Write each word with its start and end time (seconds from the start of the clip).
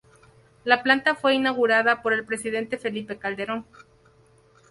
La 0.63 0.81
planta 0.81 1.13
fue 1.13 1.35
inaugurada 1.35 2.01
por 2.01 2.11
el 2.11 2.25
Presidente 2.25 2.79
Felipe 2.79 3.19
Calderón. 3.19 3.67